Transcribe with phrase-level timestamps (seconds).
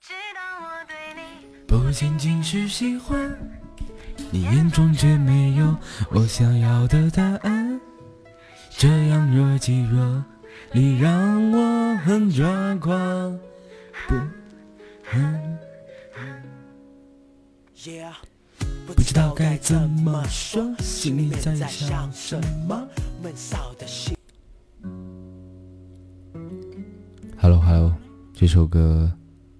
[0.00, 1.20] 知道我对你
[1.66, 3.36] 不仅仅是喜欢，
[4.30, 5.76] 你眼中却没有
[6.10, 7.80] 我想要的答案。
[8.70, 10.24] 这样若即若
[10.72, 13.38] 离，让我很抓狂。
[14.06, 14.14] 不，
[18.86, 22.38] 不知道该怎么说，心里在想什
[22.68, 22.86] 么。
[23.22, 24.14] 闷骚的心。
[27.38, 27.94] Hello，Hello，
[28.34, 29.10] 这首歌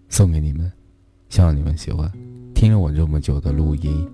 [0.09, 0.70] 送给你们，
[1.28, 2.10] 希望你们喜欢。
[2.55, 4.09] 听了我这么久的录音，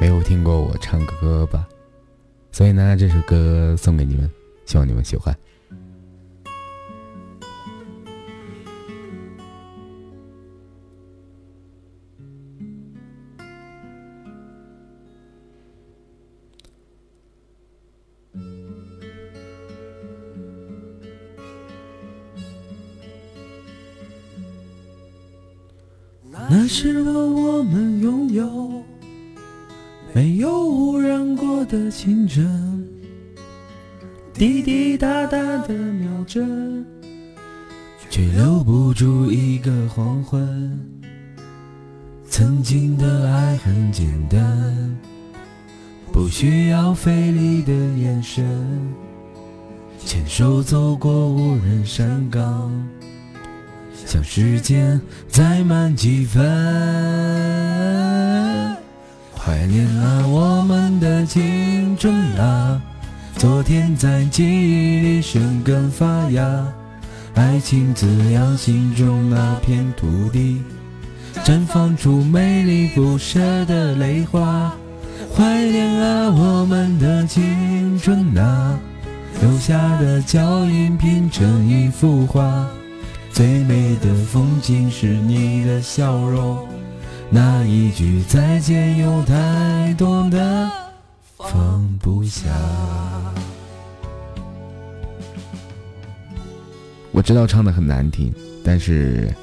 [0.00, 1.68] 没有听过我唱歌吧？
[2.50, 4.30] 所以呢，这首歌送给你们，
[4.66, 5.36] 希望你们喜欢。
[26.50, 28.82] 那时候我们拥有
[30.12, 32.88] 没有污染过的清晨，
[34.32, 36.84] 滴滴答答的秒针，
[38.10, 40.78] 却留不住一个黄昏。
[42.28, 44.98] 曾经的爱很简单，
[46.12, 48.44] 不需要费力的眼神，
[49.98, 52.70] 牵手走过无人山岗。
[54.06, 56.42] 想时间再慢几分，
[59.36, 62.80] 怀念啊我们的青春啊，
[63.36, 66.66] 昨天在记忆里生根发芽，
[67.34, 70.62] 爱情滋养心中那片土地，
[71.44, 74.72] 绽放出美丽不舍的泪花。
[75.34, 78.78] 怀念啊我们的青春啊，
[79.40, 82.68] 留下的脚印拼成一幅画。
[83.34, 86.68] 最美的风景是你的笑容，
[87.28, 90.70] 那一句再见有太多的
[91.36, 92.48] 放不下。
[97.10, 98.32] 我知道唱的很难听，
[98.64, 99.34] 但是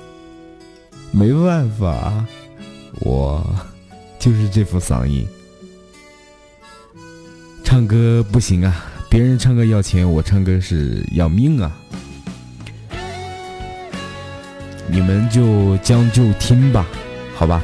[1.12, 2.26] 没办法，
[3.02, 3.46] 我
[4.18, 5.28] 就是这副嗓音，
[7.62, 8.86] 唱歌不行啊！
[9.10, 11.78] 别人唱歌要钱，我唱歌是要命啊！
[14.88, 16.86] 你们就将就听吧，
[17.36, 17.62] 好吧。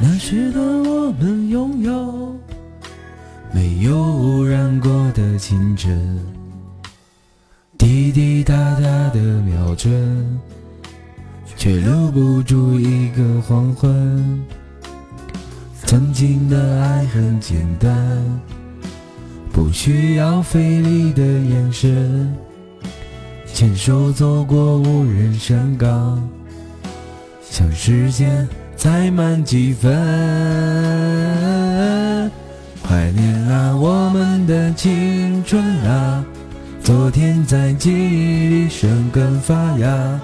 [0.00, 2.36] 那时的我们拥有
[3.52, 6.18] 没有污染过的清晨，
[7.78, 10.40] 滴滴答答的秒针，
[11.56, 14.44] 却留不住一个黄昏。
[15.92, 17.94] 曾经的爱很简单，
[19.52, 22.34] 不需要费力的眼神，
[23.44, 26.26] 牵手走过无人山岗，
[27.42, 29.92] 想时间再慢几分，
[32.82, 36.24] 怀念啊我们的青春啊，
[36.82, 40.18] 昨天在记忆里生根发芽，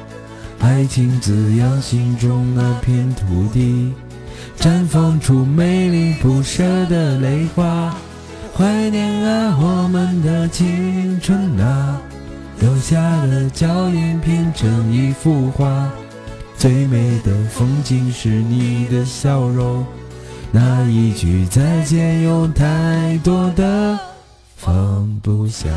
[0.61, 3.93] 爱情滋养心中那片土地。
[4.57, 7.95] 绽放出美丽不舍的泪花，
[8.57, 12.01] 怀念啊我们的青春啊，
[12.61, 15.91] 留下的脚印拼成一幅画。
[16.57, 19.87] 最美的风景是你的笑容，
[20.51, 23.97] 那一句再见有太多的
[24.57, 25.69] 放不下。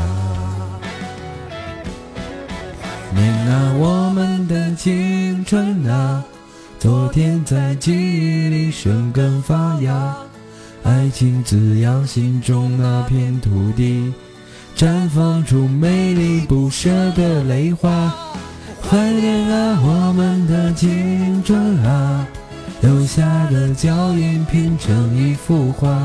[3.14, 6.24] 怀念啊我们的青春啊。
[6.82, 10.16] 昨天在记忆里生根发芽，
[10.82, 14.12] 爱情滋养心中那片土地，
[14.76, 18.12] 绽放出美丽不舍的泪花。
[18.82, 22.26] 怀念啊我们的青春啊，
[22.80, 25.96] 留下的脚印拼成一幅画。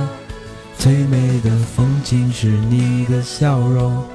[0.77, 4.05] 最美的风景是你的笑容，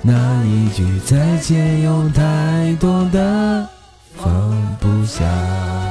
[0.00, 3.68] 那一句再见有太多的
[4.14, 5.83] 放不下。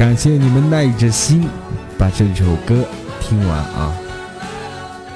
[0.00, 1.46] 感谢你们耐着心
[1.98, 2.88] 把这首歌
[3.20, 3.94] 听完啊！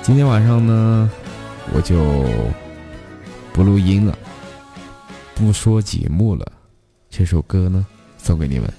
[0.03, 1.11] 今天晚上呢，
[1.73, 2.23] 我就
[3.55, 4.15] 不录音了，
[5.35, 6.53] 不说节目了。
[7.09, 7.87] 这首歌呢，
[8.19, 8.71] 送给你们。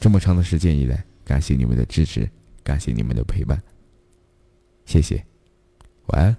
[0.00, 2.28] 这么长的时间以来，感谢你们的支持，
[2.64, 3.62] 感谢你们的陪伴，
[4.84, 5.24] 谢谢。
[6.06, 6.36] 晚安，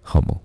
[0.00, 0.38] 好梦。